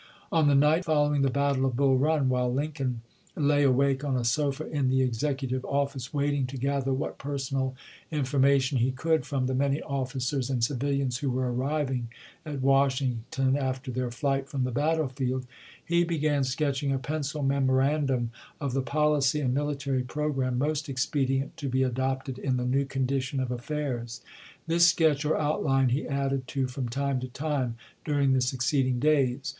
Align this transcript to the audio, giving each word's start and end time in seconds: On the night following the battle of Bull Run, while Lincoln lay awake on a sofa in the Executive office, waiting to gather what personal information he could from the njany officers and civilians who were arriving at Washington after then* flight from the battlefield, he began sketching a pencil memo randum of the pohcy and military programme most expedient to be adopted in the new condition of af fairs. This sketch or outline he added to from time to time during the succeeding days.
On 0.31 0.47
the 0.47 0.55
night 0.55 0.83
following 0.83 1.21
the 1.21 1.29
battle 1.29 1.63
of 1.63 1.75
Bull 1.75 1.95
Run, 1.95 2.27
while 2.27 2.51
Lincoln 2.51 3.01
lay 3.35 3.61
awake 3.61 4.03
on 4.03 4.17
a 4.17 4.23
sofa 4.25 4.65
in 4.65 4.89
the 4.89 5.03
Executive 5.03 5.63
office, 5.63 6.11
waiting 6.11 6.47
to 6.47 6.57
gather 6.57 6.91
what 6.91 7.19
personal 7.19 7.75
information 8.09 8.79
he 8.79 8.89
could 8.91 9.27
from 9.27 9.45
the 9.45 9.53
njany 9.53 9.79
officers 9.85 10.49
and 10.49 10.63
civilians 10.63 11.19
who 11.19 11.29
were 11.29 11.53
arriving 11.53 12.07
at 12.47 12.61
Washington 12.63 13.55
after 13.55 13.91
then* 13.91 14.09
flight 14.09 14.49
from 14.49 14.63
the 14.63 14.71
battlefield, 14.71 15.45
he 15.85 16.03
began 16.03 16.43
sketching 16.43 16.91
a 16.91 16.97
pencil 16.97 17.43
memo 17.43 17.71
randum 17.73 18.29
of 18.59 18.73
the 18.73 18.81
pohcy 18.81 19.39
and 19.39 19.53
military 19.53 20.01
programme 20.01 20.57
most 20.57 20.89
expedient 20.89 21.55
to 21.57 21.69
be 21.69 21.83
adopted 21.83 22.39
in 22.39 22.57
the 22.57 22.65
new 22.65 22.85
condition 22.85 23.39
of 23.39 23.51
af 23.51 23.63
fairs. 23.65 24.21
This 24.65 24.87
sketch 24.87 25.25
or 25.25 25.37
outline 25.37 25.89
he 25.89 26.07
added 26.07 26.47
to 26.47 26.65
from 26.65 26.89
time 26.89 27.19
to 27.19 27.27
time 27.27 27.75
during 28.03 28.33
the 28.33 28.41
succeeding 28.41 28.97
days. 28.97 29.49